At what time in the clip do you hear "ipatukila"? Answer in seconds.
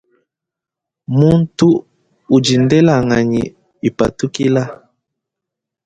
3.89-4.63